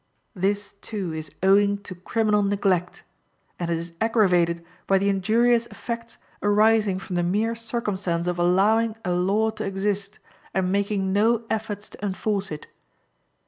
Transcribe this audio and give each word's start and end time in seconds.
This, 0.33 0.73
too, 0.81 1.13
is 1.13 1.29
owing 1.43 1.77
to 1.83 1.93
criminal 1.93 2.41
neglect, 2.41 3.03
and 3.59 3.69
it 3.69 3.77
is 3.77 3.91
aggravated 4.01 4.65
by 4.87 4.97
the 4.97 5.09
injurious 5.09 5.67
effects 5.67 6.17
arising 6.41 6.97
from 6.97 7.17
the 7.17 7.21
mere 7.21 7.53
circumstance 7.53 8.25
of 8.25 8.39
allowing 8.39 8.95
a 9.05 9.11
law 9.11 9.51
to 9.51 9.63
exist, 9.63 10.17
and 10.55 10.71
making 10.71 11.13
no 11.13 11.43
efforts 11.51 11.87
to 11.91 12.03
enforce 12.03 12.49
it. 12.49 12.65